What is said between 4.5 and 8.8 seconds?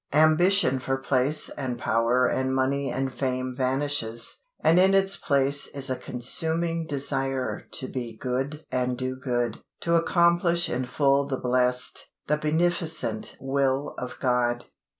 and in its place is a consuming desire to be good